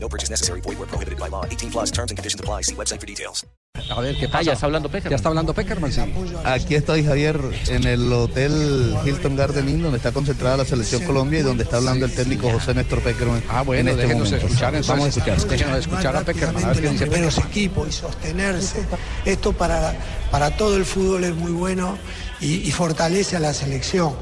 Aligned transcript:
No 0.00 0.08
purchase 0.08 0.30
necessary. 0.30 0.60
Void 0.60 0.78
where 0.78 0.86
prohibited 0.88 1.18
by 1.18 1.28
law. 1.28 1.44
18 1.44 1.70
plus 1.70 1.90
terms 1.90 2.10
and 2.12 2.16
conditions 2.18 2.40
apply. 2.40 2.62
See 2.62 2.74
website 2.74 3.00
for 3.00 3.06
details. 3.06 3.44
A 3.90 4.00
ver, 4.00 4.16
¿qué 4.16 4.26
Ah, 4.26 4.30
pasa? 4.32 4.42
ya 4.44 4.52
está 4.54 4.66
hablando 4.66 4.88
Peckerman. 4.88 5.10
Ya 5.10 5.16
está 5.16 5.28
hablando 5.28 5.54
Peckerman, 5.54 5.92
sí. 5.92 6.00
Aquí 6.44 6.74
estoy, 6.74 7.04
Javier, 7.04 7.38
en 7.68 7.84
el 7.86 8.12
Hotel 8.12 8.94
Hilton 9.04 9.36
Garden 9.36 9.68
Inn, 9.68 9.82
donde 9.82 9.98
está 9.98 10.10
concentrada 10.10 10.56
la 10.56 10.64
Selección 10.64 11.04
Colombia 11.04 11.40
y 11.40 11.42
donde 11.42 11.62
está 11.62 11.76
hablando 11.76 12.04
el 12.06 12.12
técnico 12.12 12.50
José 12.50 12.74
Néstor 12.74 13.00
Peckerman. 13.02 13.42
Ah, 13.48 13.62
bueno, 13.62 13.82
en 13.82 13.88
este 13.88 14.02
déjenos 14.02 14.24
momento. 14.26 14.46
escuchar 14.46 14.74
entonces. 14.74 14.88
Vamos 14.88 15.04
a 15.04 15.08
escuchar. 15.10 15.48
Déjenos 15.48 15.78
escuchar 15.78 16.16
a 16.16 16.20
Peckerman, 16.22 16.64
a 16.64 16.66
ver 16.68 16.76
qué 16.76 16.88
dice 16.90 16.92
los 17.06 17.08
primeros 17.14 17.34
Peckerman. 17.34 17.50
equipos 17.52 17.88
y 17.88 17.92
sostenerse. 17.92 18.86
Esto 19.24 19.52
para, 19.52 19.94
para 20.32 20.56
todo 20.56 20.76
el 20.76 20.84
fútbol 20.84 21.24
es 21.24 21.34
muy 21.36 21.52
bueno 21.52 21.96
y, 22.40 22.54
y 22.68 22.70
fortalece 22.72 23.36
a 23.36 23.40
la 23.40 23.54
selección. 23.54 24.14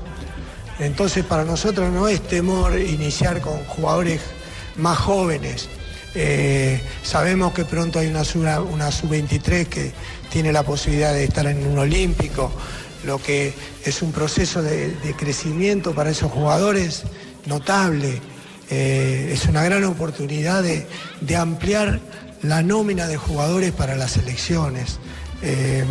Entonces 0.79 1.25
para 1.25 1.45
nosotros 1.45 1.91
no 1.93 2.07
es 2.09 2.21
temor 2.29 2.79
iniciar 2.79 3.41
con 3.41 3.65
jugadores 3.65 4.21
más 4.77 4.99
jóvenes. 4.99 5.69
Eh, 6.15 6.81
sabemos 7.03 7.53
que 7.53 7.65
pronto 7.65 7.99
hay 7.99 8.07
una 8.07 8.23
una 8.61 8.91
sub-23 8.91 9.67
que 9.67 9.93
tiene 10.31 10.53
la 10.53 10.63
posibilidad 10.63 11.13
de 11.13 11.25
estar 11.25 11.47
en 11.47 11.67
un 11.67 11.79
olímpico, 11.79 12.51
lo 13.05 13.23
que 13.23 13.53
es 13.85 14.03
un 14.03 14.13
proceso 14.13 14.63
de, 14.63 15.15
crecimiento 15.17 15.95
para 15.95 16.11
esos 16.11 16.33
jugadores 16.33 17.05
notable. 17.45 18.21
Eh, 18.71 19.31
es 19.33 19.47
una 19.47 19.63
gran 19.63 19.85
oportunidad 19.85 20.63
de, 20.63 20.87
de 21.21 21.37
ampliar 21.37 22.01
la 22.43 22.63
nómina 22.63 23.07
de 23.07 23.17
jugadores 23.17 23.73
para 23.73 23.97
las 23.97 24.17
elecciones. 24.17 24.99
Eh, 25.43 25.85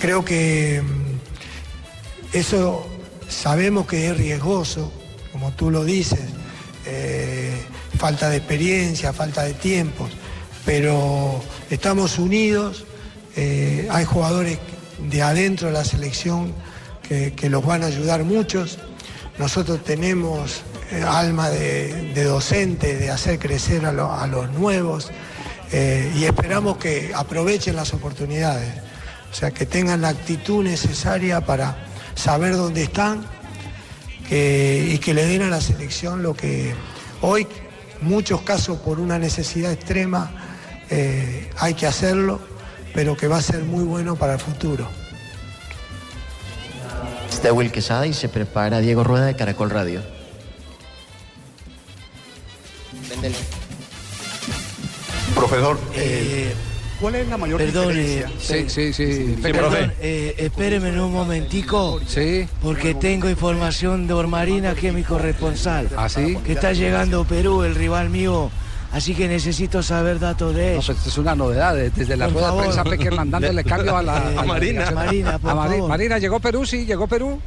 creo 0.00 0.24
que 0.24 0.82
mm, 0.82 2.36
eso 2.36 2.86
sabemos 3.28 3.86
que 3.86 4.08
es 4.08 4.16
riesgoso, 4.16 4.90
como 5.32 5.52
tú 5.52 5.70
lo 5.70 5.84
dices, 5.84 6.20
falta 8.04 8.28
de 8.28 8.36
experiencia, 8.36 9.14
falta 9.14 9.44
de 9.44 9.54
tiempos, 9.54 10.10
pero 10.66 11.42
estamos 11.70 12.18
unidos, 12.18 12.84
eh, 13.34 13.88
hay 13.90 14.04
jugadores 14.04 14.58
de 15.08 15.22
adentro 15.22 15.68
de 15.68 15.72
la 15.72 15.86
selección 15.86 16.52
que, 17.08 17.32
los 17.48 17.64
van 17.64 17.82
a 17.82 17.86
ayudar 17.86 18.22
muchos, 18.24 18.76
nosotros 19.38 19.82
tenemos 19.84 20.60
eh, 20.92 21.02
alma 21.02 21.48
de, 21.48 22.12
de 22.12 22.24
docente, 22.24 22.98
de 22.98 23.10
hacer 23.10 23.38
crecer 23.38 23.86
a, 23.86 23.92
lo- 23.92 24.12
a 24.12 24.26
los 24.26 24.50
nuevos 24.50 25.10
eh, 25.72 26.12
y 26.14 26.24
esperamos 26.24 26.76
que 26.76 27.10
aprovechen 27.14 27.74
las 27.74 27.94
oportunidades, 27.94 28.70
o 29.32 29.34
sea, 29.34 29.50
que 29.50 29.64
tengan 29.64 30.02
la 30.02 30.08
actitud 30.10 30.62
necesaria 30.62 31.40
para 31.40 31.86
saber 32.16 32.54
dónde 32.54 32.82
están 32.82 33.24
y 34.30 34.98
que 34.98 35.14
le 35.14 35.24
den 35.24 35.40
a 35.40 35.48
la 35.48 35.62
selección 35.62 36.22
lo 36.22 36.34
que 36.34 36.74
hoy, 37.22 37.46
muchos 38.04 38.42
casos 38.42 38.78
por 38.78 39.00
una 39.00 39.18
necesidad 39.18 39.72
extrema, 39.72 40.30
eh, 40.90 41.50
hay 41.58 41.74
que 41.74 41.86
hacerlo, 41.86 42.40
pero 42.94 43.16
que 43.16 43.26
va 43.26 43.38
a 43.38 43.42
ser 43.42 43.62
muy 43.64 43.84
bueno 43.84 44.16
para 44.16 44.34
el 44.34 44.40
futuro. 44.40 44.86
Está 47.30 47.52
Will 47.52 47.72
Quesada 47.72 48.06
y 48.06 48.14
se 48.14 48.28
prepara 48.28 48.80
Diego 48.80 49.04
Rueda 49.04 49.26
de 49.26 49.36
Caracol 49.36 49.70
Radio. 49.70 50.02
Profesor, 55.34 55.78
Eh, 55.94 56.54
¿cuál 57.04 57.16
es 57.16 57.28
la 57.28 57.36
mayor 57.36 57.58
perdón, 57.58 57.88
diferencia? 57.94 58.30
Sí, 58.40 58.64
sí, 58.68 58.92
sí. 58.94 59.36
Peckerman. 59.42 59.70
perdón, 59.70 59.92
eh, 60.00 60.34
espéreme 60.38 60.98
un 61.02 61.12
momentico, 61.12 62.00
Sí. 62.06 62.46
porque 62.62 62.94
tengo 62.94 63.28
información 63.28 64.06
de 64.06 64.14
Ormarina, 64.14 64.74
que 64.74 64.88
es 64.88 64.94
mi 64.94 65.02
corresponsal. 65.02 65.90
¿Ah, 65.98 66.08
sí? 66.08 66.38
Que 66.46 66.52
está 66.54 66.72
llegando 66.72 67.24
Perú, 67.24 67.62
el 67.62 67.74
rival 67.74 68.08
mío, 68.08 68.50
así 68.90 69.14
que 69.14 69.28
necesito 69.28 69.82
saber 69.82 70.18
datos 70.18 70.54
de 70.54 70.72
No, 70.74 70.80
eso. 70.80 70.94
pues 70.94 71.06
es 71.06 71.18
una 71.18 71.34
novedad. 71.34 71.78
eh, 71.78 71.90
Desde 71.94 72.16
la 72.16 72.24
Por 72.26 72.34
rueda 72.36 72.46
de 72.46 72.50
favor. 72.52 72.64
prensa 72.64 72.84
Peckerman 72.84 73.30
dándole 73.30 73.64
cambio 73.64 73.96
a 73.98 74.02
la 74.02 74.16
Eh, 74.16 74.22
a 74.28 74.30
la 74.36 74.42
Marina. 74.44 74.90
Marina, 74.90 75.38
por 75.38 75.50
A 75.50 75.54
Mari- 75.54 75.72
favor. 75.74 75.88
Marina, 75.90 76.18
¿llegó 76.18 76.40
Perú? 76.40 76.64
Sí, 76.64 76.86
llegó 76.86 77.06
Perú. 77.06 77.38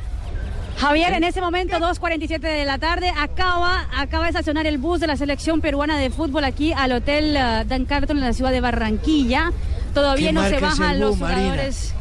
Javier, 0.79 1.13
en 1.13 1.23
ese 1.23 1.41
momento, 1.41 1.77
2.47 1.77 2.39
de 2.39 2.63
la 2.65 2.77
tarde, 2.77 3.11
acaba, 3.17 3.87
acaba 3.97 4.25
de 4.25 4.29
estacionar 4.29 4.67
el 4.67 4.77
bus 4.77 4.99
de 4.99 5.07
la 5.07 5.17
selección 5.17 5.59
peruana 5.59 5.97
de 5.97 6.09
fútbol 6.11 6.43
aquí 6.43 6.71
al 6.71 6.91
Hotel 6.91 7.35
eh, 7.35 7.63
Dan 7.67 7.85
Carton 7.85 8.17
en 8.17 8.23
la 8.23 8.33
ciudad 8.33 8.51
de 8.51 8.61
Barranquilla. 8.61 9.51
Todavía 9.95 10.27
¿Qué 10.29 10.33
no 10.33 10.43
se 10.43 10.59
bajan 10.59 10.91
el 10.93 10.99
los 10.99 11.17
jugadores. 11.17 11.93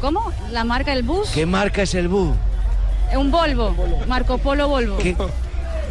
¿Cómo? 0.00 0.32
¿La 0.50 0.64
marca 0.64 0.92
del 0.92 1.02
bus? 1.02 1.28
¿Qué 1.30 1.44
marca 1.44 1.82
es 1.82 1.94
el 1.94 2.08
bus? 2.08 2.34
Un 3.14 3.30
Volvo, 3.30 3.74
Marco 4.08 4.38
Polo 4.38 4.68
Volvo. 4.68 4.96
¿Qué- 4.98 5.16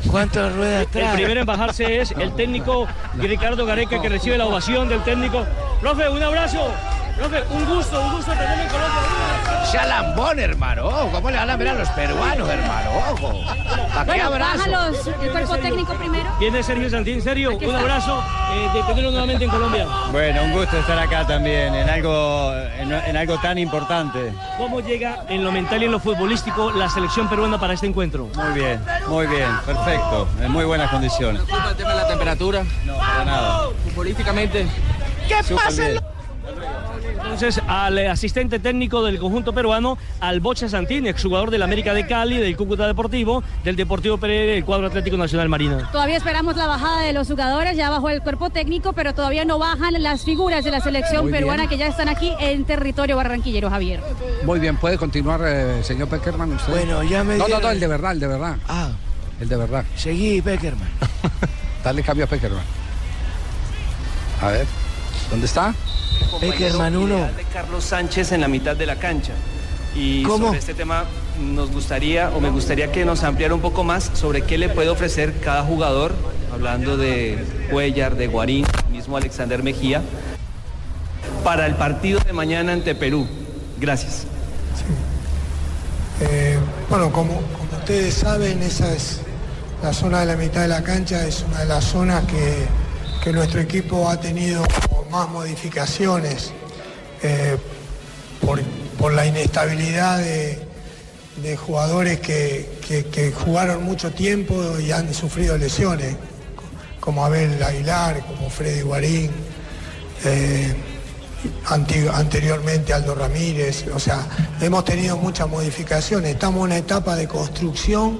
¿Cuántas 0.10 0.56
ruedas 0.56 0.84
El 0.84 0.88
trae? 0.88 1.14
primero 1.14 1.42
en 1.42 1.46
bajarse 1.46 2.00
es 2.00 2.12
el 2.12 2.34
técnico 2.34 2.88
Ricardo 3.18 3.66
Gareca 3.66 4.02
que 4.02 4.08
recibe 4.10 4.38
la 4.38 4.46
ovación 4.48 4.88
del 4.88 5.04
técnico. 5.04 5.46
Profe, 5.82 6.08
un 6.10 6.24
abrazo. 6.24 6.72
Profe, 7.18 7.44
un 7.52 7.66
gusto, 7.66 8.02
un 8.02 8.14
gusto 8.14 8.32
tenerlo 8.32 8.64
en 8.64 8.70
Colombia. 8.70 9.00
Sea 9.72 9.86
lambón, 9.86 10.40
hermano. 10.40 10.86
Ojo, 10.88 11.10
¿Cómo 11.12 11.30
le 11.30 11.38
van 11.38 11.50
a 11.50 11.56
ver 11.56 11.68
a 11.70 11.74
los 11.76 11.90
peruanos, 11.90 12.50
hermano? 12.50 12.90
Ojo. 13.12 13.44
¿Para 13.94 14.06
qué 14.06 14.06
Bueno, 14.06 14.26
abrazo? 14.26 14.58
bájalos 14.58 15.08
el 15.22 15.30
cuerpo 15.32 15.58
técnico 15.58 15.94
primero. 15.94 16.30
Viene 16.40 16.64
Sergio 16.64 16.90
Santín, 16.90 17.22
serio, 17.22 17.52
Aquí 17.56 17.66
un 17.66 17.76
abrazo 17.76 18.24
eh, 18.54 18.70
de 18.74 18.84
tenerlo 18.84 19.12
nuevamente 19.12 19.44
en 19.46 19.50
Colombia. 19.52 19.86
Bueno, 20.12 20.44
un 20.44 20.54
gusto 20.54 20.78
estar 20.78 20.98
acá 20.98 21.28
también, 21.28 21.76
en 21.76 21.88
algo, 21.88 22.52
en, 22.80 22.92
en 22.92 23.18
algo 23.18 23.38
tan 23.40 23.60
importante. 23.60 24.34
¿Cómo 24.58 24.80
llega 24.80 25.24
en 25.30 25.44
lo 25.44 25.52
mental 25.52 25.82
y 25.84 25.86
en 25.86 25.92
lo 25.92 26.00
futbolístico 26.00 26.72
la 26.72 26.90
selección 26.90 27.30
peruana 27.30 27.60
para 27.60 27.74
este 27.74 27.86
encuentro? 27.86 28.28
Muy 28.36 28.54
bien, 28.60 28.84
muy 29.08 29.28
bien, 29.28 29.50
perfecto, 29.68 30.28
en 30.42 30.52
muy 30.52 30.66
buenas 30.66 30.90
condiciones. 30.90 31.42
el 31.44 31.76
tema 31.76 31.90
de 31.92 31.96
la 31.96 32.08
temperatura? 32.08 32.64
No, 32.86 32.98
para 32.98 33.26
nada. 33.26 33.68
Futbolísticamente. 33.86 34.68
Súper 35.48 35.74
bien. 35.74 36.00
Entonces, 37.24 37.62
al 37.68 37.98
eh, 37.98 38.08
asistente 38.10 38.60
técnico 38.60 39.04
del 39.04 39.20
conjunto 39.20 39.54
peruano, 39.54 39.98
al 40.20 40.40
Bocha 40.40 40.68
Santín, 40.70 41.06
exjugador 41.06 41.52
del 41.52 41.62
América 41.62 41.94
de 41.94 42.08
Cali, 42.08 42.38
del 42.38 42.56
Cúcuta 42.58 42.88
Deportivo, 42.88 43.44
del 43.64 43.76
Deportivo 43.76 44.18
Pereira 44.18 44.54
del 44.54 44.66
cuadro 44.66 44.88
Atlético 44.88 45.18
Nacional 45.18 45.48
Marina. 45.50 45.90
Todavía 45.92 46.18
esperamos 46.18 46.56
la 46.56 46.68
bajada 46.68 47.02
de 47.02 47.14
los 47.14 47.28
jugadores, 47.28 47.78
ya 47.78 47.90
bajó 47.90 48.10
el 48.10 48.22
cuerpo 48.22 48.50
técnico, 48.50 48.94
pero 48.94 49.14
todavía 49.14 49.46
no 49.46 49.60
bajan 49.60 50.02
las 50.02 50.24
figuras 50.24 50.64
de 50.64 50.72
la 50.72 50.80
selección 50.82 51.24
Muy 51.24 51.32
bien. 51.32 51.42
peruana 51.44 51.68
que 51.68 51.78
ya 51.78 51.88
están 51.88 52.10
aquí 52.10 52.34
en 52.40 52.66
territorio 52.66 53.16
barranquillero, 53.16 53.70
Javier. 53.70 54.02
Muy 54.44 54.60
bien, 54.60 54.78
puede 54.78 54.98
continuar, 54.98 55.42
eh, 55.46 55.84
señor 55.84 56.08
Peckerman. 56.08 56.54
Usted. 56.54 56.72
Bueno, 56.72 57.04
ya 57.04 57.24
me 57.24 57.38
No, 57.38 57.48
no, 57.48 57.60
no, 57.60 57.70
el 57.70 57.80
de 57.80 57.88
verdad, 57.88 58.12
el 58.14 58.20
de 58.20 58.28
verdad. 58.28 58.56
Ah, 58.68 58.90
El 59.40 59.48
de 59.50 59.56
verdad. 59.56 59.86
seguí, 59.96 60.42
Peckerman. 60.42 60.90
Dale 61.84 62.02
cambio 62.04 62.26
a 62.26 62.28
Peckerman. 62.28 62.64
A 64.42 64.48
ver, 64.48 64.66
¿dónde 65.30 65.46
está? 65.46 65.74
Peckerman 66.40 66.96
uno. 66.96 67.16
de 67.18 67.44
Carlos 67.54 67.84
Sánchez 67.84 68.32
en 68.32 68.42
la 68.42 68.48
mitad 68.48 68.76
de 68.76 68.86
la 68.86 68.96
cancha. 68.98 69.34
Y 69.96 70.24
¿Cómo? 70.24 70.48
sobre 70.48 70.60
este 70.60 70.74
tema 70.74 71.06
nos 71.40 71.72
gustaría 71.72 72.30
o 72.32 72.40
me 72.40 72.50
gustaría 72.50 72.92
que 72.92 73.06
nos 73.06 73.24
ampliara 73.24 73.54
un 73.54 73.62
poco 73.62 73.84
más 73.84 74.12
sobre 74.14 74.44
qué 74.44 74.58
le 74.58 74.70
puede 74.70 74.90
ofrecer 74.90 75.40
cada 75.40 75.64
jugador, 75.64 76.14
hablando 76.54 76.98
de 76.98 77.44
Cuellar, 77.72 78.16
de 78.16 78.28
Guarín, 78.28 78.66
mismo 78.92 79.18
Alexander 79.18 79.64
Mejía, 79.64 80.02
para 81.44 81.66
el 81.66 81.76
partido 81.76 82.20
de 82.20 82.34
mañana 82.34 82.74
ante 82.74 82.94
Perú. 82.96 83.28
Gracias. 83.80 84.26
Eh, 86.22 86.60
bueno, 86.90 87.12
como, 87.12 87.36
como 87.36 87.78
ustedes 87.80 88.14
saben, 88.14 88.62
esa 88.62 88.94
es 88.94 89.22
la 89.82 89.94
zona 89.94 90.20
de 90.20 90.26
la 90.26 90.36
mitad 90.36 90.62
de 90.62 90.68
la 90.68 90.84
cancha, 90.84 91.26
es 91.26 91.46
una 91.48 91.60
de 91.60 91.66
las 91.66 91.86
zonas 91.86 92.26
que, 92.26 92.66
que 93.24 93.32
nuestro 93.32 93.62
equipo 93.62 94.10
ha 94.10 94.20
tenido 94.20 94.64
más 95.10 95.30
modificaciones 95.30 96.52
eh, 97.24 97.58
por, 98.46 98.62
por 98.98 99.14
la 99.14 99.26
inestabilidad 99.26 100.20
de, 100.20 100.60
de 101.42 101.58
jugadores 101.58 102.20
que, 102.20 102.80
que- 102.88 103.32
jugaron 103.32 103.84
mucho 103.84 104.12
tiempo 104.12 104.56
y 104.80 104.92
han 104.92 105.14
sufrido 105.14 105.58
lesiones, 105.58 106.16
como 107.00 107.26
Abel 107.26 107.62
Aguilar, 107.64 108.26
como 108.26 108.50
Freddy 108.50 108.82
Guarín. 108.82 109.30
eh, 110.26 110.74
anteriormente 112.14 112.94
Aldo 112.94 113.16
Ramírez, 113.16 113.86
o 113.94 114.00
sea, 114.00 114.28
hemos 114.60 114.84
tenido 114.84 115.16
muchas 115.18 115.48
modificaciones, 115.48 116.32
estamos 116.32 116.58
en 116.60 116.64
una 116.64 116.78
etapa 116.78 117.16
de 117.16 117.28
construcción 117.30 118.20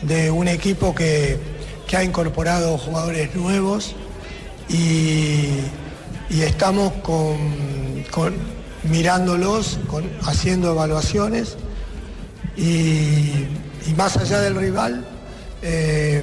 de 0.00 0.30
un 0.30 0.48
equipo 0.48 0.94
que, 0.94 1.38
que 1.86 1.96
ha 1.98 2.02
incorporado 2.04 2.78
jugadores 2.78 3.34
nuevos 3.34 3.94
y, 4.70 5.48
y 6.30 6.42
estamos 6.42 6.92
con, 7.02 8.34
mirándolos, 8.84 9.78
haciendo 10.22 10.70
evaluaciones 10.70 11.56
y, 12.56 13.46
más 13.96 14.16
allá 14.16 14.40
del 14.40 14.54
rival, 14.54 15.04
eh, 15.62 16.22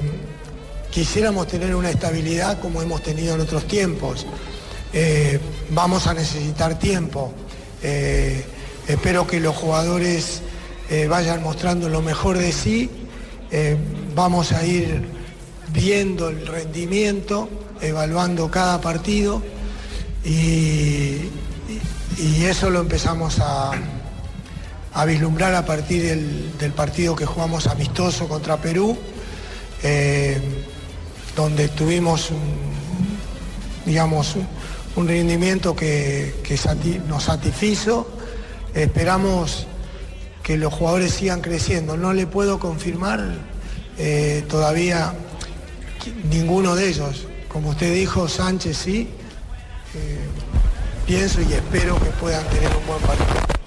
quisiéramos 0.90 1.46
tener 1.46 1.74
una 1.74 1.90
estabilidad 1.90 2.58
como 2.60 2.80
hemos 2.80 3.02
tenido 3.02 3.34
en 3.34 3.42
otros 3.42 3.66
tiempos. 3.66 4.26
Eh, 4.94 5.38
vamos 5.70 6.06
a 6.06 6.14
necesitar 6.14 6.78
tiempo. 6.78 7.32
Eh, 7.82 8.42
espero 8.86 9.26
que 9.26 9.38
los 9.38 9.54
jugadores 9.54 10.40
vayan 11.10 11.42
mostrando 11.42 11.90
lo 11.90 12.00
mejor 12.00 12.38
de 12.38 12.50
sí. 12.50 12.88
Vamos 14.14 14.52
a 14.52 14.64
ir 14.64 15.06
viendo 15.70 16.30
el 16.30 16.46
rendimiento, 16.46 17.50
evaluando 17.82 18.50
cada 18.50 18.80
partido 18.80 19.42
y, 20.28 21.30
eso 22.44 22.70
lo 22.70 22.80
empezamos 22.80 23.38
a, 23.40 23.72
vislumbrar 25.06 25.54
a 25.54 25.64
partir 25.64 26.02
del, 26.02 26.72
partido 26.72 27.14
que 27.14 27.26
jugamos 27.26 27.66
amistoso 27.66 28.28
contra 28.28 28.56
Perú, 28.56 28.96
eh, 29.82 30.40
donde 31.36 31.68
tuvimos 31.68 32.32
digamos, 33.88 34.36
un, 34.96 35.08
rendimiento 35.08 35.74
que, 35.74 36.34
nos 37.08 37.24
satisfizo. 37.24 38.06
Esperamos 38.74 39.66
que 40.42 40.58
los 40.58 40.72
jugadores 40.72 41.12
sigan 41.14 41.40
creciendo. 41.40 41.96
No 41.96 42.12
le 42.12 42.26
puedo 42.26 42.58
confirmar 42.58 43.20
eh, 43.96 44.44
todavía 44.48 45.14
ninguno 46.30 46.74
de 46.74 46.88
ellos. 46.88 47.26
Como 47.48 47.70
usted 47.70 47.94
dijo, 47.94 48.28
Sánchez 48.28 48.76
sí. 48.76 49.08
Eh, 49.98 50.18
pienso 51.06 51.40
y 51.42 51.52
espero 51.52 51.98
que 51.98 52.10
puedan 52.20 52.44
tener 52.48 52.70
un 52.76 52.86
buen 52.86 53.00
partido. 53.00 53.58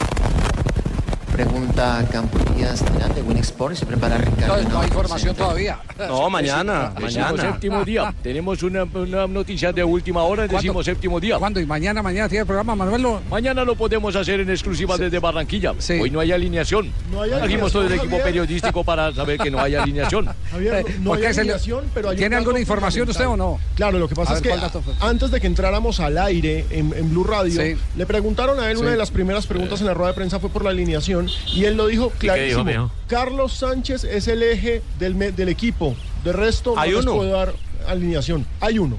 Pregunta 1.32 2.06
Campillas 2.12 2.84
Terán 2.84 3.16
de 3.16 3.22
Winexport. 3.22 3.76
Se 3.76 3.86
prepara 3.86 4.18
Ricardo. 4.18 4.62
No, 4.64 4.70
no 4.70 4.80
hay 4.82 4.88
información 4.88 5.36
todavía. 5.36 5.80
No, 5.98 6.30
mañana, 6.30 6.94
mañana. 7.00 7.42
séptimo 7.42 7.84
día. 7.86 8.14
Tenemos 8.24 8.62
una, 8.64 8.84
una 8.84 9.28
noticia 9.28 9.72
de 9.72 9.84
última 9.84 10.24
hora, 10.24 10.46
decimos 10.48 10.86
séptimo 10.86 11.20
día. 11.20 11.40
¿Cuándo? 11.40 11.60
¿Y 11.60 11.66
mañana, 11.66 12.04
mañana 12.04 12.28
tiene 12.28 12.42
el 12.42 12.48
programa, 12.48 12.76
Manuel? 12.76 13.20
Mañana 13.30 13.64
lo 13.64 13.76
podemos 13.76 14.16
hacer 14.16 14.42
en 14.42 14.50
exclusiva 14.50 14.98
desde 14.98 15.20
Barranquilla. 15.20 15.74
Hoy 16.02 16.12
no 16.12 16.20
hay 16.20 16.32
alineación. 16.34 16.92
No 17.12 17.22
hay 17.22 17.32
Trajimos 17.32 17.72
todo 17.72 17.84
el 17.84 17.88
alineación, 17.88 18.14
equipo 18.14 18.24
periodístico 18.24 18.84
para 18.84 19.14
saber 19.14 19.40
que 19.40 19.50
no 19.50 19.60
hay 19.60 19.76
alineación. 19.76 20.30
Javier, 20.52 20.84
no, 21.00 21.00
no 21.00 21.10
¿Por 21.12 21.18
hay 21.20 21.26
alineación, 21.26 21.86
pero 21.94 22.10
hay 22.10 22.16
un 22.16 22.20
¿Tiene 22.20 22.36
alguna 22.36 22.60
información 22.60 23.10
usted 23.10 23.26
o 23.28 23.38
no? 23.38 23.60
Claro, 23.76 23.98
lo 24.00 24.08
que 24.08 24.16
pasa 24.16 24.34
A 24.34 24.36
es 24.38 24.42
ver, 24.42 24.60
que 24.60 24.80
antes 25.00 25.32
de 25.32 25.40
que 25.42 25.48
entráramos 25.48 26.00
al 26.00 26.18
aire 26.18 26.66
en, 26.70 26.94
en 26.96 27.10
Blue 27.10 27.24
Radio, 27.24 27.62
Sí. 27.62 27.76
le 27.96 28.06
preguntaron 28.06 28.60
a 28.60 28.70
él, 28.70 28.78
Sí. 28.78 28.82
una 28.82 28.92
de 28.92 28.98
las 28.98 29.12
primeras 29.12 29.48
preguntas 29.48 29.80
en 29.82 29.88
la 29.88 29.94
rueda 29.94 30.10
de 30.12 30.16
prensa 30.16 30.40
fue 30.40 30.50
por 30.50 30.64
la 30.64 30.72
alineación, 30.72 31.30
y 31.54 31.66
él 31.66 31.76
lo 31.78 31.88
dijo 31.88 32.10
clarísimo. 32.18 32.64
dijo? 32.66 32.92
Carlos 33.08 33.54
Sánchez 33.54 34.04
es 34.04 34.28
el 34.28 34.44
eje 34.44 34.82
del, 35.00 35.36
del 35.36 35.50
equipo. 35.50 35.96
De 36.24 36.34
resto, 36.34 36.78
Hay 36.78 36.92
no 36.92 36.98
les 36.98 37.06
uno. 37.06 37.16
puedo 37.16 37.32
dar 37.32 37.54
alineación. 37.88 38.46
Hay 38.60 38.78
uno. 38.80 38.98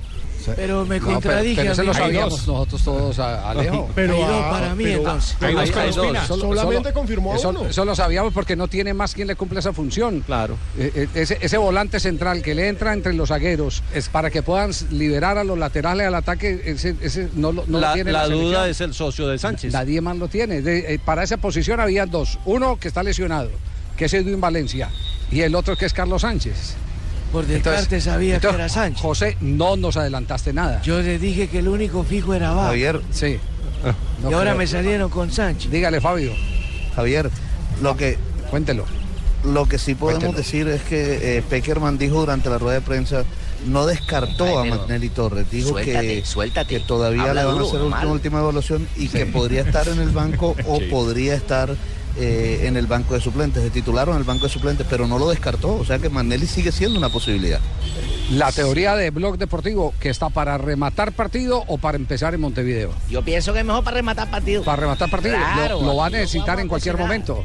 Pero 0.56 0.84
me 0.84 0.98
No, 0.98 1.04
pero, 1.06 1.14
contradije. 1.14 1.62
pero 1.62 1.84
nosotros 1.84 2.82
todos, 2.82 3.18
a- 3.18 3.50
Alejo. 3.50 3.88
Pero, 3.94 4.16
ah, 4.24 4.50
para 4.50 4.74
mí, 4.74 4.84
pero- 4.84 4.98
entonces. 4.98 5.36
pero 5.38 5.48
Hay 5.50 5.54
dos, 5.54 5.64
Oscar 5.68 5.82
hay 5.82 5.88
dos. 5.92 5.98
Ospina 5.98 6.26
Solamente 6.26 6.92
confirmó 6.92 7.34
eso, 7.36 7.48
uno. 7.50 7.66
eso 7.66 7.84
lo 7.84 7.94
sabíamos 7.94 8.32
porque 8.32 8.56
no 8.56 8.68
tiene 8.68 8.94
más 8.94 9.14
quien 9.14 9.28
le 9.28 9.36
cumple 9.36 9.60
esa 9.60 9.72
función. 9.72 10.20
Claro. 10.20 10.56
Eh, 10.78 10.90
eh, 10.94 11.08
ese, 11.14 11.38
ese 11.40 11.56
volante 11.58 12.00
central 12.00 12.42
que 12.42 12.54
le 12.54 12.68
entra 12.68 12.92
entre 12.92 13.12
los 13.12 13.28
zagueros 13.28 13.82
es 13.94 14.08
para 14.08 14.30
que 14.30 14.42
puedan 14.42 14.70
liberar 14.90 15.38
a 15.38 15.44
los 15.44 15.58
laterales 15.58 16.06
al 16.06 16.14
ataque, 16.14 16.60
ese, 16.64 16.94
ese 17.00 17.28
no, 17.34 17.52
lo- 17.52 17.64
no 17.66 17.78
lo 17.78 17.80
la 17.80 17.92
tiene 17.94 18.12
la 18.12 18.24
selección. 18.24 18.48
duda 18.50 18.68
es 18.68 18.80
el 18.80 18.94
socio 18.94 19.28
de 19.28 19.38
Sánchez. 19.38 19.72
Nadie 19.72 20.00
más 20.00 20.16
lo 20.16 20.28
tiene. 20.28 20.62
De- 20.62 20.94
eh, 20.94 20.98
para 21.04 21.22
esa 21.22 21.36
posición 21.36 21.80
habían 21.80 22.10
dos. 22.10 22.38
Uno 22.44 22.78
que 22.78 22.88
está 22.88 23.02
lesionado, 23.02 23.50
que 23.96 24.06
es 24.06 24.14
Edwin 24.14 24.40
Valencia, 24.40 24.90
y 25.30 25.40
el 25.42 25.54
otro 25.54 25.76
que 25.76 25.86
es 25.86 25.92
Carlos 25.92 26.22
Sánchez. 26.22 26.74
Por 27.32 27.46
descarte 27.46 28.00
sabía 28.00 28.38
que 28.38 28.46
era 28.46 28.68
Sánchez. 28.68 29.00
José, 29.02 29.36
no 29.40 29.76
nos 29.76 29.96
adelantaste 29.96 30.52
nada. 30.52 30.82
Yo 30.82 31.00
le 31.00 31.18
dije 31.18 31.48
que 31.48 31.60
el 31.60 31.68
único 31.68 32.04
fijo 32.04 32.34
era 32.34 32.50
Vaca. 32.50 32.68
Javier, 32.68 33.00
Sí. 33.10 33.38
No 34.22 34.30
y 34.30 34.34
ahora 34.34 34.50
creo. 34.50 34.58
me 34.58 34.66
salieron 34.68 35.10
con 35.10 35.32
Sánchez. 35.32 35.70
Dígale, 35.70 36.00
Fabio, 36.00 36.32
Javier, 36.94 37.30
lo 37.80 37.96
que, 37.96 38.16
cuéntelo. 38.50 38.84
lo 39.44 39.66
que 39.66 39.78
sí 39.78 39.94
podemos 39.96 40.20
Cuéntelo. 40.22 40.38
decir 40.44 40.68
es 40.68 40.82
que 40.82 41.38
eh, 41.38 41.42
Peckerman 41.42 41.98
dijo 41.98 42.20
durante 42.20 42.48
la 42.48 42.58
rueda 42.58 42.74
de 42.74 42.80
prensa, 42.82 43.24
no 43.66 43.86
descartó 43.86 44.44
Ay, 44.60 44.70
a 44.70 44.74
Magnelli 44.76 45.08
Torres, 45.08 45.50
dijo 45.50 45.70
suéltate, 45.70 46.20
que, 46.20 46.24
suéltate. 46.26 46.68
que 46.78 46.80
todavía 46.84 47.22
Habla 47.30 47.42
le 47.42 47.46
van 47.48 47.58
a 47.58 47.62
hacer 47.62 47.80
una 47.80 48.06
última 48.06 48.38
evaluación 48.40 48.86
y 48.96 49.08
que 49.08 49.26
podría 49.26 49.62
estar 49.62 49.88
en 49.88 49.98
el 50.00 50.10
banco 50.10 50.54
o 50.66 50.78
podría 50.90 51.34
estar 51.34 51.74
eh, 52.18 52.62
en 52.64 52.76
el 52.76 52.86
banco 52.86 53.14
de 53.14 53.20
suplentes, 53.20 53.62
de 53.62 53.70
titular 53.70 54.08
o 54.08 54.12
en 54.12 54.18
el 54.18 54.24
banco 54.24 54.44
de 54.44 54.52
suplentes, 54.52 54.86
pero 54.88 55.06
no 55.06 55.18
lo 55.18 55.28
descartó, 55.30 55.74
o 55.76 55.84
sea 55.84 55.98
que 55.98 56.08
Magnelli 56.08 56.46
sigue 56.46 56.72
siendo 56.72 56.98
una 56.98 57.08
posibilidad. 57.08 57.60
La 58.30 58.50
teoría 58.52 58.94
de 58.96 59.10
Blog 59.10 59.38
Deportivo, 59.38 59.94
que 60.00 60.08
está 60.08 60.30
para 60.30 60.56
rematar 60.58 61.12
partido 61.12 61.64
o 61.66 61.78
para 61.78 61.96
empezar 61.96 62.34
en 62.34 62.40
Montevideo. 62.40 62.92
Yo 63.10 63.22
pienso 63.22 63.52
que 63.52 63.60
es 63.60 63.64
mejor 63.64 63.84
para 63.84 63.96
rematar 63.96 64.30
partido. 64.30 64.62
Para 64.62 64.80
rematar 64.80 65.10
partido, 65.10 65.36
Claro, 65.36 65.80
lo, 65.80 65.88
lo 65.88 65.96
va 65.96 66.06
a 66.06 66.10
necesitar 66.10 66.58
en 66.60 66.68
cualquier 66.68 66.96
momento. 66.96 67.44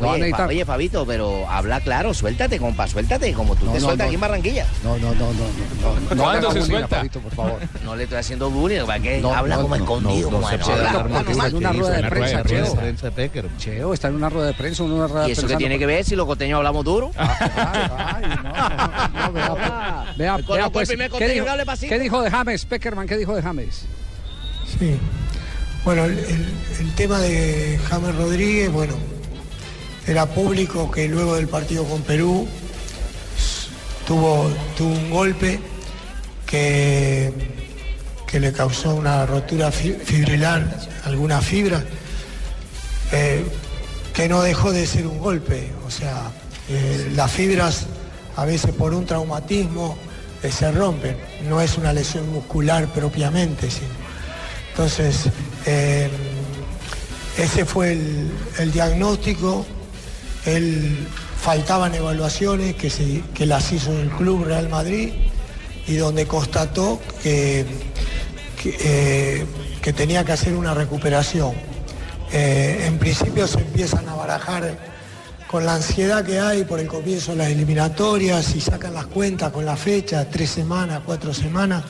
Oye, 0.00 0.08
Fa- 0.08 0.16
necesitar. 0.18 0.48
oye, 0.48 0.64
Fabito, 0.64 1.06
pero 1.06 1.48
habla 1.48 1.80
claro, 1.80 2.12
suéltate, 2.12 2.58
compa, 2.58 2.88
suéltate, 2.88 3.32
como 3.32 3.54
tú 3.54 3.64
No, 3.66 3.72
te 3.72 3.78
no, 3.78 3.84
sueltas 3.86 4.04
no. 4.06 4.08
aquí 4.08 4.14
en 4.16 4.20
Barranquilla. 4.20 4.66
No, 4.82 4.96
no, 4.98 5.14
no, 5.14 5.32
no, 5.32 5.32
no. 5.32 5.94
no, 6.10 6.14
no 6.16 6.22
¿Cuándo 6.22 6.52
se 6.52 6.62
suelta? 6.62 6.96
Fabito, 6.96 7.20
por 7.20 7.32
favor. 7.32 7.60
No 7.84 7.94
le 7.94 8.02
estoy 8.04 8.18
haciendo 8.18 8.50
bullying, 8.50 8.84
¿para 8.86 8.98
qué? 9.00 9.20
No, 9.20 9.32
habla 9.32 9.54
no, 9.56 9.62
como 9.62 9.76
no, 9.76 9.82
escondido, 9.84 10.30
no 10.30 10.36
como 10.38 10.50
no, 10.50 10.54
está 10.56 11.46
en 11.46 11.56
una 11.56 11.72
rueda 11.72 11.96
de 12.02 12.08
prensa, 12.10 12.42
Cheo. 12.44 12.74
prensa 12.74 13.06
de 13.06 13.12
Peckerman. 13.12 13.56
Cheo, 13.58 13.94
está 13.94 14.08
en 14.08 14.14
una 14.16 14.28
rueda 14.30 14.46
de 14.48 14.54
prensa, 14.54 14.82
en 14.82 14.90
una 14.92 15.06
rueda 15.06 15.24
¿Y 15.24 15.26
de 15.28 15.32
eso 15.34 15.42
prensa. 15.42 15.56
qué 15.56 15.58
tiene 15.58 15.78
que 15.78 15.86
ver 15.86 16.04
si 16.04 16.16
los 16.16 16.26
costeños 16.26 16.56
hablamos 16.58 16.84
duro? 16.84 17.12
Vea, 20.16 20.32
Conozco 20.34 20.54
vea, 20.54 20.64
el 20.66 20.72
pues, 20.72 20.88
primer 20.88 21.10
¿qué, 21.10 21.28
dijo, 21.28 21.44
qué 22.20 22.24
de 22.24 22.30
James, 22.30 22.64
Peckerman? 22.64 23.06
¿Qué 23.06 23.16
dijo 23.16 23.34
de 23.34 23.42
James? 23.42 23.84
Sí. 24.78 24.96
Bueno, 25.84 26.04
el, 26.04 26.18
el- 26.18 26.54
el 26.80 26.94
tema 26.94 27.18
de 27.20 27.78
James 27.88 28.14
Rodríguez, 28.16 28.72
bueno, 28.72 28.94
era 30.06 30.26
público 30.26 30.90
que 30.90 31.08
luego 31.08 31.36
del 31.36 31.48
partido 31.48 31.84
con 31.84 32.02
Perú 32.02 32.46
tuvo, 34.06 34.50
un 34.80 35.10
golpe 35.10 35.60
que, 36.46 37.32
que 38.26 38.38
le 38.40 38.52
causó 38.52 38.94
una 38.94 39.24
rotura 39.26 39.70
fi- 39.72 39.94
fibrilar, 39.94 40.78
alguna 41.04 41.40
fibra, 41.40 41.82
eh, 43.12 43.44
que 44.12 44.28
no 44.28 44.42
dejó 44.42 44.72
de 44.72 44.86
ser 44.86 45.06
un 45.06 45.18
golpe. 45.18 45.70
O 45.86 45.90
sea, 45.90 46.30
eh, 46.68 47.10
las 47.14 47.30
fibras 47.30 47.86
a 48.36 48.44
veces 48.44 48.72
por 48.72 48.92
un 48.92 49.06
traumatismo 49.06 49.96
eh, 50.42 50.50
se 50.52 50.70
rompen. 50.70 51.16
No 51.48 51.60
es 51.62 51.78
una 51.78 51.92
lesión 51.92 52.30
muscular 52.30 52.86
propiamente, 52.88 53.70
sino 53.70 54.04
entonces, 54.70 55.30
ese 57.38 57.64
fue 57.64 57.92
el 58.58 58.72
diagnóstico. 58.72 59.64
Él 60.46 61.06
faltaban 61.40 61.94
evaluaciones 61.94 62.74
que, 62.76 62.90
se- 62.90 63.22
que 63.34 63.46
las 63.46 63.72
hizo 63.72 63.92
el 63.98 64.10
Club 64.10 64.44
Real 64.44 64.68
Madrid 64.68 65.10
y 65.86 65.96
donde 65.96 66.26
constató 66.26 67.00
que, 67.22 67.64
que, 68.62 68.76
eh, 68.80 69.92
tenía 69.92 70.24
que 70.24 70.32
hacer 70.32 70.54
una 70.54 70.74
recuperación. 70.74 71.52
Eh, 72.32 72.84
en 72.86 72.98
principio 72.98 73.46
se 73.46 73.58
empiezan 73.58 74.08
a 74.08 74.14
barajar 74.14 74.76
con 75.46 75.64
la 75.66 75.74
ansiedad 75.76 76.24
que 76.24 76.40
hay 76.40 76.64
por 76.64 76.80
el 76.80 76.88
comienzo 76.88 77.32
de 77.32 77.38
las 77.38 77.48
eliminatorias 77.48 78.56
y 78.56 78.60
sacan 78.60 78.92
las 78.94 79.06
cuentas 79.06 79.52
con 79.52 79.64
la 79.64 79.76
fecha, 79.76 80.28
tres 80.28 80.50
semanas, 80.50 81.02
cuatro 81.06 81.32
semanas 81.32 81.84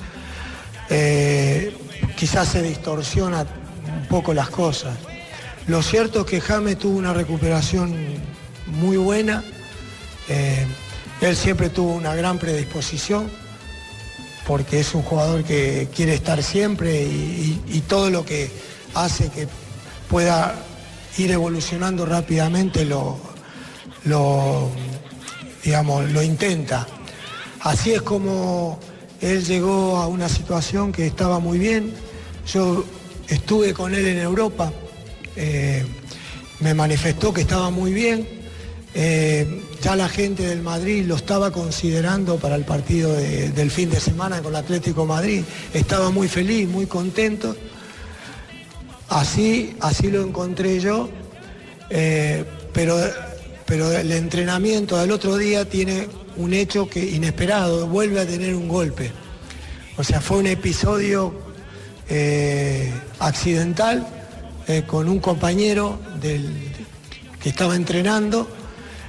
eh, 0.91 1.75
quizás 2.17 2.49
se 2.49 2.63
distorsiona 2.63 3.47
un 4.01 4.07
poco 4.09 4.35
las 4.35 4.51
cosas. 4.51 4.97
Lo 5.67 5.83
cierto 5.83 6.21
es 6.21 6.27
que 6.27 6.41
James 6.41 6.79
tuvo 6.79 6.99
una 6.99 7.15
recuperación 7.15 7.95
muy 8.67 8.97
buena, 8.97 9.45
eh, 10.29 10.67
él 11.21 11.37
siempre 11.37 11.71
tuvo 11.71 11.95
una 11.95 12.15
gran 12.15 12.39
predisposición, 12.39 13.31
porque 14.47 14.81
es 14.81 14.95
un 14.95 15.03
jugador 15.03 15.45
que 15.45 15.89
quiere 15.95 16.15
estar 16.15 16.43
siempre 16.43 17.03
y, 17.03 17.83
todo 17.89 18.11
lo 18.11 18.25
que 18.25 18.51
hace 18.95 19.31
que 19.31 19.49
pueda 20.09 20.55
ir 21.17 21.31
evolucionando 21.31 22.05
rápidamente 22.05 22.85
lo, 22.85 23.19
lo, 24.05 24.71
digamos, 25.63 26.11
lo 26.11 26.23
intenta. 26.23 26.87
Así 27.61 27.93
es 27.93 28.03
como 28.03 28.79
él 29.21 29.45
llegó 29.45 29.97
a 29.99 30.07
una 30.09 30.29
situación 30.29 30.93
que 30.93 31.07
estaba 31.07 31.39
muy 31.39 31.59
bien. 31.59 31.95
Yo 32.47 32.85
estuve 33.29 33.73
con 33.73 33.95
él 33.95 34.07
en 34.07 34.19
Europa, 34.19 34.73
eh, 35.37 35.85
me 36.61 36.75
manifestó 36.75 37.33
que 37.33 37.43
estaba 37.43 37.71
muy 37.71 37.93
bien, 37.93 38.34
Eh, 38.97 39.61
ya 39.83 39.97
la 39.97 40.09
gente 40.09 40.45
del 40.45 40.63
Madrid 40.63 41.05
lo 41.05 41.17
estaba 41.17 41.51
considerando 41.51 42.37
para 42.37 42.55
el 42.55 42.65
partido 42.65 43.13
de- 43.13 43.51
del 43.51 43.71
fin 43.71 43.91
de 43.91 43.99
semana 43.99 44.41
con 44.41 44.53
el 44.53 44.57
Atlético 44.57 45.05
Madrid. 45.05 45.43
Estaba 45.73 46.11
muy 46.11 46.29
feliz, 46.29 46.69
muy 46.69 46.87
contento. 46.87 47.57
Así, 49.09 49.77
así 49.81 50.11
lo 50.11 50.23
encontré 50.23 50.81
yo. 50.81 51.09
Eh, 51.91 52.45
pero, 52.73 52.97
pero 53.67 53.93
el 53.93 54.11
entrenamiento 54.13 54.97
del 54.97 55.11
otro 55.13 55.37
día 55.37 55.69
tiene 55.69 56.09
un 56.37 56.55
hecho 56.55 56.89
que 56.89 57.05
inesperado, 57.05 57.87
vuelve 57.87 58.21
a 58.21 58.27
tener 58.27 58.55
un 58.55 58.69
golpe. 58.69 59.11
O 59.97 60.03
sea, 60.05 60.21
fue 60.21 60.39
un 60.39 60.47
episodio 60.47 61.33
eh, 62.09 62.93
accidental 63.19 64.07
con 64.87 65.09
un 65.09 65.19
compañero 65.21 65.99
del- 66.21 66.73
que 67.41 67.49
estaba 67.51 67.77
entrenando, 67.77 68.49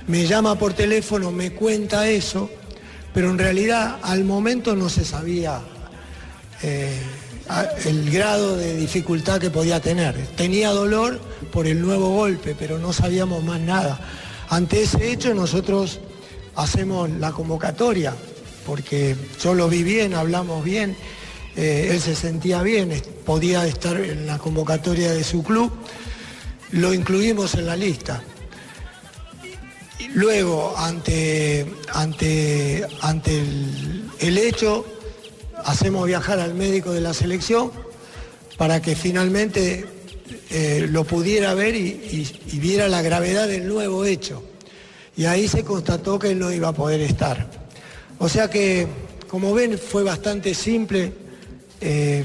me 0.07 0.27
llama 0.27 0.57
por 0.57 0.73
teléfono, 0.73 1.31
me 1.31 1.51
cuenta 1.51 2.09
eso, 2.09 2.49
pero 3.13 3.29
en 3.29 3.37
realidad 3.37 3.97
al 4.03 4.23
momento 4.23 4.75
no 4.75 4.89
se 4.89 5.03
sabía 5.03 5.61
eh, 6.61 6.99
el 7.85 8.11
grado 8.11 8.55
de 8.57 8.75
dificultad 8.75 9.39
que 9.39 9.49
podía 9.49 9.79
tener. 9.79 10.15
Tenía 10.35 10.69
dolor 10.71 11.19
por 11.51 11.67
el 11.67 11.81
nuevo 11.81 12.09
golpe, 12.09 12.55
pero 12.57 12.77
no 12.77 12.93
sabíamos 12.93 13.43
más 13.43 13.59
nada. 13.59 13.99
Ante 14.49 14.83
ese 14.83 15.11
hecho 15.11 15.33
nosotros 15.33 15.99
hacemos 16.55 17.09
la 17.09 17.31
convocatoria, 17.31 18.13
porque 18.65 19.15
yo 19.41 19.53
lo 19.53 19.67
vi 19.69 19.83
bien, 19.83 20.13
hablamos 20.13 20.63
bien, 20.63 20.95
eh, 21.55 21.89
él 21.91 22.01
se 22.01 22.15
sentía 22.15 22.61
bien, 22.61 23.01
podía 23.25 23.65
estar 23.65 23.97
en 23.97 24.27
la 24.27 24.37
convocatoria 24.37 25.11
de 25.13 25.23
su 25.23 25.43
club, 25.43 25.71
lo 26.71 26.93
incluimos 26.93 27.55
en 27.55 27.65
la 27.65 27.75
lista. 27.75 28.23
Luego, 30.13 30.73
ante, 30.77 31.65
ante, 31.93 32.85
ante 33.01 33.43
el, 34.19 34.37
hecho, 34.37 34.85
hacemos 35.63 36.05
viajar 36.07 36.39
al 36.39 36.53
médico 36.53 36.91
de 36.91 37.01
la 37.01 37.13
selección 37.13 37.71
para 38.57 38.81
que 38.81 38.95
finalmente 38.95 39.85
eh, 40.49 40.87
lo 40.89 41.03
pudiera 41.05 41.53
ver 41.53 41.75
y, 41.75 42.29
viera 42.53 42.87
la 42.87 43.01
gravedad 43.01 43.47
del 43.47 43.67
nuevo 43.67 44.05
hecho. 44.05 44.43
Y 45.17 45.25
ahí 45.25 45.47
se 45.47 45.63
constató 45.63 46.19
que 46.19 46.31
él 46.31 46.39
no 46.39 46.51
iba 46.51 46.69
a 46.69 46.73
poder 46.73 47.01
estar. 47.01 47.49
O 48.19 48.27
sea 48.27 48.49
que, 48.49 48.87
como 49.29 49.53
ven, 49.53 49.77
fue 49.77 50.03
bastante 50.03 50.53
simple. 50.53 51.13
Eh, 51.79 52.23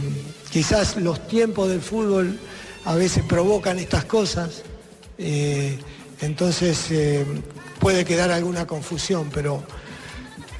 quizás 0.50 0.96
los 0.96 1.26
tiempos 1.28 1.68
del 1.68 1.80
fútbol 1.80 2.38
a 2.84 2.94
veces 2.96 3.24
provocan 3.24 3.78
estas 3.78 4.04
cosas. 4.06 4.62
Eh, 5.18 5.78
entonces 6.20 6.90
puede 7.80 8.04
quedar 8.04 8.30
alguna 8.30 8.66
confusión, 8.66 9.30
pero 9.34 9.64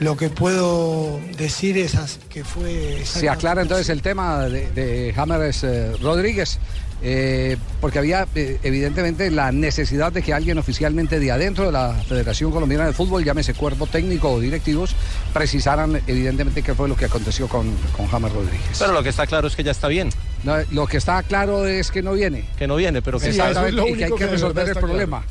lo 0.00 0.16
que 0.16 0.30
puedo 0.30 1.20
decir 1.36 1.78
es 1.78 2.18
que 2.30 2.42
fue... 2.42 3.04
Se 3.04 3.28
aclara 3.28 3.62
entonces 3.62 3.88
el 3.90 4.02
tema 4.02 4.46
de, 4.46 4.70
de 4.72 5.12
James 5.14 5.62
eh, 5.62 5.92
Rodríguez, 6.00 6.58
eh, 7.02 7.56
porque 7.80 7.98
había 7.98 8.26
eh, 8.34 8.58
evidentemente 8.62 9.30
la 9.30 9.52
necesidad 9.52 10.12
de 10.12 10.22
que 10.22 10.34
alguien 10.34 10.58
oficialmente 10.58 11.20
de 11.20 11.30
adentro 11.30 11.66
de 11.66 11.72
la 11.72 11.92
Federación 11.92 12.50
Colombiana 12.50 12.86
de 12.86 12.94
Fútbol, 12.94 13.24
llámese 13.24 13.54
cuerpo 13.54 13.86
técnico 13.86 14.30
o 14.30 14.40
directivos, 14.40 14.96
precisaran 15.32 16.00
evidentemente 16.06 16.62
qué 16.62 16.74
fue 16.74 16.88
lo 16.88 16.96
que 16.96 17.04
aconteció 17.04 17.46
con, 17.46 17.70
con 17.94 18.06
James 18.06 18.32
Rodríguez. 18.32 18.78
Pero 18.78 18.92
lo 18.92 19.02
que 19.02 19.10
está 19.10 19.26
claro 19.26 19.48
es 19.48 19.56
que 19.56 19.64
ya 19.64 19.70
está 19.70 19.88
bien. 19.88 20.10
No, 20.44 20.56
lo 20.70 20.86
que 20.86 20.96
está 20.96 21.22
claro 21.22 21.66
es 21.66 21.90
que 21.90 22.02
no 22.02 22.14
viene. 22.14 22.44
Que 22.58 22.66
no 22.66 22.76
viene, 22.76 23.02
pero 23.02 23.20
que 23.20 23.28
Exactamente, 23.28 23.90
y 23.90 23.94
que 23.96 24.04
hay 24.04 24.12
que 24.12 24.26
resolver 24.26 24.68
el 24.68 24.76
problema. 24.76 25.22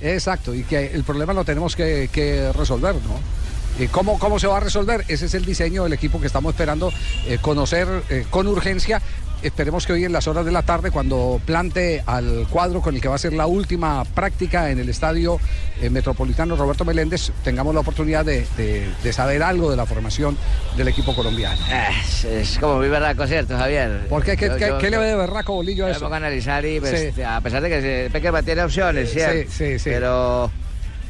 Exacto, 0.00 0.54
y 0.54 0.62
que 0.62 0.86
el 0.86 1.04
problema 1.04 1.32
lo 1.32 1.44
tenemos 1.44 1.74
que, 1.74 2.52
resolver, 2.56 2.94
¿no? 2.94 3.38
Eh, 3.78 3.88
¿Cómo, 3.90 4.18
¿Cómo 4.18 4.40
se 4.40 4.48
va 4.48 4.56
a 4.56 4.60
resolver? 4.60 5.04
Ese 5.06 5.26
es 5.26 5.34
el 5.34 5.44
diseño 5.44 5.84
del 5.84 5.92
equipo 5.92 6.20
que 6.20 6.26
estamos 6.26 6.52
esperando 6.52 6.92
eh, 7.26 7.38
conocer 7.40 7.86
eh, 8.08 8.26
con 8.28 8.48
urgencia. 8.48 9.00
Esperemos 9.40 9.86
que 9.86 9.92
hoy 9.92 10.04
en 10.04 10.12
las 10.12 10.26
horas 10.26 10.44
de 10.44 10.50
la 10.50 10.62
tarde, 10.62 10.90
cuando 10.90 11.40
plante 11.46 12.02
al 12.06 12.48
cuadro 12.50 12.80
con 12.80 12.96
el 12.96 13.00
que 13.00 13.06
va 13.06 13.14
a 13.14 13.18
ser 13.18 13.32
la 13.32 13.46
última 13.46 14.04
práctica 14.04 14.68
en 14.70 14.80
el 14.80 14.88
estadio 14.88 15.38
eh, 15.80 15.90
metropolitano 15.90 16.56
Roberto 16.56 16.84
Meléndez, 16.84 17.30
tengamos 17.44 17.72
la 17.72 17.80
oportunidad 17.82 18.24
de, 18.24 18.44
de- 18.56 18.88
de 19.00 19.12
saber 19.12 19.44
algo 19.44 19.70
de 19.70 19.76
la 19.76 19.86
formación 19.86 20.36
del 20.76 20.88
equipo 20.88 21.14
colombiano. 21.14 21.60
Es, 22.02 22.24
es 22.24 22.58
como 22.58 22.78
muy 22.78 22.88
berraco, 22.88 23.28
¿cierto, 23.28 23.56
Javier? 23.56 24.08
¿Por 24.08 24.24
qué? 24.24 24.36
¿Qué, 24.36 24.48
Yo- 24.48 24.56
qué- 24.56 24.68
yo- 24.70 24.78
qué 24.78 24.90
le 24.90 24.98
ve 24.98 25.06
de 25.06 25.14
berraco 25.16 25.54
bolillo 25.54 25.86
a 25.86 25.90
eso? 25.92 26.00
pongo 26.00 26.14
a 26.14 26.16
analizar 26.16 26.64
y 26.66 26.80
pues, 26.80 27.14
Sí. 27.14 27.22
a 27.22 27.40
pesar 27.40 27.62
de 27.62 27.68
que 27.70 28.08
Peckerman 28.12 28.44
tiene 28.44 28.62
opciones, 28.64 29.08
Sí, 29.10 29.14
¿cierto? 29.20 29.52
sí, 29.56 29.78
sí. 29.78 29.90
Pero 29.90 30.50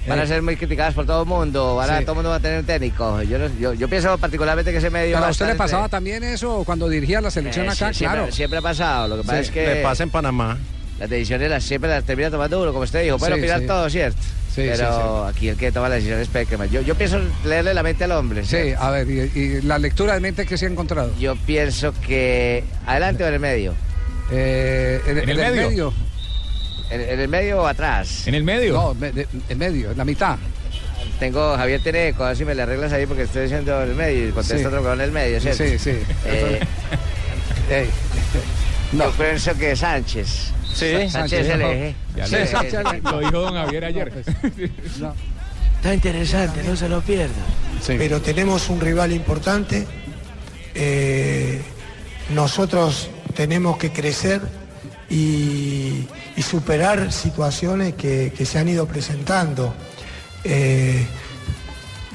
van 0.08 0.18
a 0.20 0.26
ser 0.26 0.42
muy 0.42 0.56
criticadas 0.56 0.94
por 0.94 1.06
todo 1.06 1.22
el 1.22 1.28
mundo, 1.28 1.76
van 1.76 1.90
a, 1.90 1.98
Sí. 1.98 2.04
todo 2.04 2.12
el 2.12 2.16
mundo 2.16 2.30
va 2.30 2.36
a 2.36 2.40
tener 2.40 2.60
un 2.60 2.64
técnico. 2.66 3.22
Yo, 3.22 3.38
yo, 3.58 3.74
yo 3.74 3.88
pienso 3.88 4.16
particularmente 4.18 4.72
que 4.72 4.78
ese 4.78 4.90
medio 4.90 5.12
Pero 5.12 5.20
va 5.22 5.28
a 5.28 5.30
usted 5.30 5.46
le 5.46 5.54
pasaba 5.54 5.84
entre- 5.84 5.96
también 5.96 6.24
eso 6.24 6.62
cuando 6.64 6.88
dirigía 6.88 7.20
la 7.20 7.30
selección 7.30 7.66
Eh, 7.66 7.70
acá, 7.70 7.92
sí, 7.92 7.98
siempre, 7.98 8.18
claro. 8.20 8.32
siempre 8.32 8.58
ha 8.58 8.62
pasado, 8.62 9.08
lo 9.08 9.16
que 9.18 9.22
pasa 9.22 9.36
Sí. 9.38 9.44
es 9.44 9.50
que... 9.50 9.66
Le 9.74 9.82
pasa 9.82 10.02
en 10.02 10.10
Panamá. 10.10 10.58
Las 10.98 11.08
decisiones 11.10 11.48
las, 11.48 11.62
siempre 11.62 11.88
las 11.90 12.02
termina 12.04 12.28
tomando 12.30 12.60
uno, 12.60 12.72
como 12.72 12.82
usted 12.82 13.04
dijo. 13.04 13.18
Puede 13.18 13.34
Sí, 13.34 13.38
opinar 13.40 13.60
sí. 13.60 13.66
todo, 13.68 13.88
¿cierto? 13.88 14.18
Sí, 14.52 14.62
Pero 14.68 15.24
aquí 15.26 15.48
el 15.48 15.56
que 15.56 15.70
toma 15.70 15.88
la 15.88 15.94
decisión 15.94 16.18
es 16.18 16.26
Peckerman. 16.26 16.68
Yo, 16.70 16.80
yo 16.80 16.96
pienso 16.96 17.20
leerle 17.44 17.72
la 17.72 17.84
mente 17.84 18.02
al 18.02 18.10
hombre. 18.12 18.44
Sí, 18.44 18.72
a 18.76 18.90
ver, 18.90 19.08
y, 19.08 19.38
y 19.38 19.62
la 19.62 19.78
lectura 19.78 20.14
de 20.14 20.20
mente 20.20 20.44
que 20.44 20.58
se 20.58 20.66
ha 20.66 20.68
encontrado. 20.68 21.12
Yo 21.20 21.36
pienso 21.36 21.92
que... 22.04 22.64
¿Adelante 22.84 23.22
o 23.22 23.28
en 23.28 23.34
el 23.34 23.38
medio? 23.40 23.74
Eh, 24.32 25.00
en, 25.06 25.18
¿En 25.18 25.28
el 25.28 25.38
en 25.40 25.54
medio? 25.54 25.92
¿En, 26.90 27.00
en 27.00 27.20
el 27.20 27.28
medio 27.28 27.62
o 27.62 27.66
atrás? 27.66 28.26
¿En 28.26 28.34
el 28.34 28.44
medio? 28.44 28.72
No, 28.74 28.94
me- 28.94 29.12
de- 29.12 29.26
en 29.48 29.58
medio, 29.58 29.90
en 29.92 29.98
la 29.98 30.04
mitad. 30.04 30.36
Tengo, 31.18 31.56
Javier 31.56 31.80
tiene 31.82 32.12
ver 32.12 32.36
si 32.36 32.44
me 32.44 32.54
le 32.54 32.62
arreglas 32.62 32.92
ahí 32.92 33.04
porque 33.06 33.22
estoy 33.24 33.42
diciendo 33.42 33.82
en 33.82 33.90
el 33.90 33.94
medio 33.96 34.28
y 34.28 34.32
contesta 34.32 34.58
Sí. 34.58 34.64
otro 34.64 34.82
con 34.82 35.00
el 35.00 35.10
medio, 35.12 35.40
¿cierto? 35.40 35.64
Sí, 35.64 35.78
sí. 35.78 35.98
Eh. 37.70 37.88
Yo 38.92 39.10
pienso 39.12 39.54
que 39.56 39.76
Sánchez. 39.76 40.52
Sí, 40.74 41.08
Sánchez 41.10 41.40
es 41.46 41.48
el 41.54 41.60
eje. 41.62 41.94
Ya 42.16 42.26
Sí, 42.26 42.36
lo- 43.02 43.18
dijo 43.20 43.40
don 43.40 43.54
Javier 43.54 43.84
ayer. 43.84 44.12
Está 45.76 45.94
interesante, 45.94 46.62
no 46.62 46.76
se 46.76 46.88
lo 46.88 47.00
pierda. 47.02 47.34
pero 47.86 48.20
tenemos 48.22 48.68
un 48.70 48.80
rival 48.80 49.12
importante. 49.12 49.86
eh, 50.74 51.60
nosotros 52.30 53.10
tenemos 53.34 53.78
que 53.78 53.90
crecer 53.90 54.40
y, 55.10 56.04
y 56.38 56.42
superar 56.42 57.10
situaciones 57.10 57.94
que, 57.94 58.32
se 58.46 58.58
han 58.60 58.68
ido 58.68 58.86
presentando. 58.86 59.74
Eh, 60.44 61.04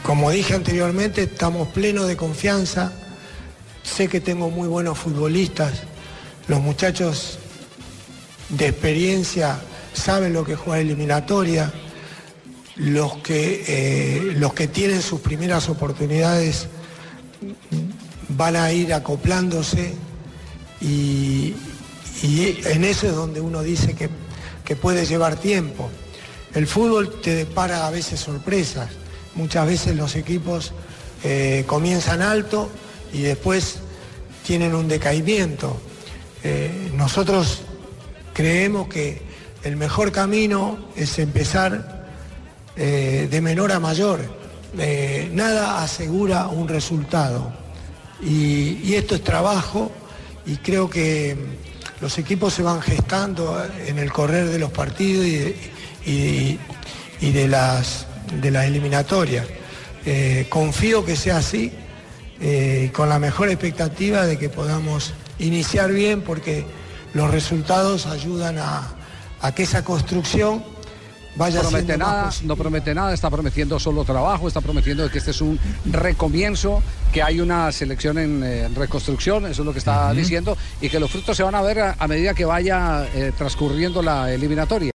como 0.02 0.32
dije 0.32 0.54
anteriormente, 0.54 1.24
estamos 1.24 1.68
plenos 1.68 2.08
de 2.08 2.16
confianza. 2.16 2.94
Sé 3.84 4.08
que 4.08 4.22
tengo 4.22 4.50
muy 4.50 4.70
buenos 4.70 4.98
futbolistas. 4.98 5.74
Los 6.48 6.62
muchachos 6.62 7.38
de 8.48 8.70
experiencia 8.70 9.60
saben 9.94 10.32
lo 10.32 10.46
que 10.46 10.54
es 10.54 10.60
jugar 10.60 10.80
eliminatoria. 10.80 11.74
Los 12.78 13.18
que, 13.18 13.66
eh, 13.68 14.36
los 14.38 14.54
que 14.54 14.70
tienen 14.70 15.02
sus 15.02 15.20
primeras 15.20 15.68
oportunidades 15.68 16.68
van 18.30 18.56
a 18.56 18.72
ir 18.72 18.94
acoplándose 18.94 19.94
y, 20.80 21.54
y 22.24 22.58
en 22.66 22.86
eso 22.86 23.06
es 23.08 23.16
donde 23.16 23.42
uno 23.42 23.62
dice 23.62 23.94
que, 23.96 24.10
que 24.64 24.78
puede 24.78 25.06
llevar 25.06 25.36
tiempo. 25.36 25.90
El 26.54 26.68
fútbol 26.68 27.20
te 27.22 27.36
depara 27.36 27.86
a 27.86 27.92
veces 27.92 28.22
sorpresas. 28.22 28.90
Muchas 29.36 29.68
veces 29.68 29.98
los 29.98 30.16
equipos 30.16 30.72
eh, 31.26 31.66
comienzan 31.68 32.22
alto 32.22 32.70
y 33.12 33.24
después 33.24 33.80
tienen 34.46 34.74
un 34.74 34.88
decaimiento. 34.88 35.76
Eh, 36.46 36.92
nosotros 36.96 37.64
creemos 38.34 38.88
que 38.88 39.22
el 39.64 39.76
mejor 39.76 40.14
camino 40.14 40.78
es 40.96 41.20
empezar 41.20 42.06
eh, 42.78 43.28
de 43.30 43.42
menor 43.42 43.74
a 43.74 43.82
mayor. 43.82 44.22
Nada 45.34 45.84
asegura 45.84 46.48
un 46.48 46.70
resultado. 46.70 47.52
Y 48.22 48.94
esto 48.94 49.14
es 49.16 49.24
trabajo 49.24 49.92
y 50.46 50.56
creo 50.58 50.90
que 50.90 51.38
los 52.04 52.18
equipos 52.18 52.54
se 52.54 52.64
van 52.64 52.82
gestando 52.82 53.66
en 53.88 53.98
el 53.98 54.12
correr 54.12 54.50
de 54.50 54.60
los 54.60 54.72
partidos 54.72 55.26
y 55.26 56.60
de, 57.32 57.48
las 57.48 58.06
eliminatorias. 58.42 59.48
Eh, 60.06 60.48
confío 60.50 61.06
que 61.06 61.16
sea 61.16 61.38
así, 61.38 61.72
eh, 62.42 62.92
con 62.94 63.08
la 63.08 63.20
mejor 63.20 63.48
expectativa 63.48 64.26
de 64.26 64.38
que 64.38 64.50
podamos 64.50 65.14
iniciar 65.40 65.94
bien 65.94 66.24
porque 66.24 66.66
los 67.14 67.32
resultados 67.32 68.06
ayudan 68.06 68.58
a, 68.58 68.96
a 69.40 69.56
que 69.56 69.64
esa 69.64 69.86
construcción 69.86 70.62
vaya 71.36 71.62
promete 71.62 71.98
nada, 71.98 72.30
no 72.44 72.56
promete 72.56 72.94
nada, 72.94 73.14
está 73.14 73.30
prometiendo 73.30 73.80
solo 73.80 74.04
trabajo, 74.04 74.48
está 74.48 74.62
prometiendo 74.62 75.10
que 75.10 75.18
este 75.18 75.32
es 75.32 75.42
un 75.42 75.60
recomienzo, 75.86 76.82
que 77.12 77.24
hay 77.24 77.40
una 77.40 77.72
selección 77.72 78.18
en, 78.18 78.44
eh, 78.44 78.70
reconstrucción, 78.76 79.46
eso 79.46 79.62
es 79.62 79.66
lo 79.66 79.74
que 79.74 79.80
está 79.80 80.14
diciendo, 80.14 80.58
y 80.82 80.90
que 80.90 81.00
los 81.00 81.12
frutos 81.12 81.38
se 81.38 81.44
van 81.44 81.56
a 81.56 81.62
ver 81.62 81.80
a, 81.80 81.96
a 81.98 82.08
medida 82.08 82.34
que 82.34 82.46
vaya 82.46 83.08
eh, 83.14 83.32
transcurriendo 83.38 84.02
la 84.02 84.32
eliminatoria. 84.32 84.92